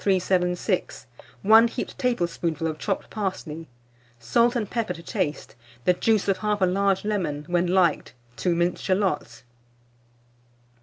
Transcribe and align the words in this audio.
376; 0.03 1.05
1 1.43 1.67
heaped 1.67 1.95
tablespoonful 1.99 2.65
of 2.65 2.79
chopped 2.79 3.11
parsley, 3.11 3.67
salt 4.17 4.55
and 4.55 4.67
pepper 4.71 4.95
to 4.95 5.03
taste, 5.03 5.53
the 5.85 5.93
juice 5.93 6.27
of 6.27 6.39
1/2 6.39 6.73
large 6.73 7.05
lemon; 7.05 7.43
when 7.47 7.67
liked, 7.67 8.13
2 8.35 8.55
minced 8.55 8.83
shalots. 8.83 9.43